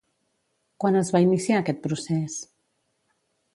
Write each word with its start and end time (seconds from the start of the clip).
Quan 0.83 0.97
es 1.01 1.11
va 1.17 1.21
iniciar 1.27 1.59
aquest 1.65 1.85
procés? 1.85 2.41